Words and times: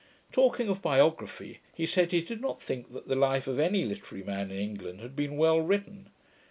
Talking 0.31 0.67
of 0.67 0.81
biography, 0.81 1.59
he 1.75 1.85
said, 1.85 2.11
he 2.11 2.23
did 2.23 2.41
not 2.41 2.59
think 2.59 2.91
that 2.91 3.07
the 3.07 3.15
life 3.15 3.45
of 3.45 3.59
any 3.59 3.85
literary 3.85 4.23
man 4.23 4.49
in 4.49 4.57
England 4.57 4.99
had 4.99 5.15
been 5.15 5.37
well 5.37 5.59
written. 5.61 6.09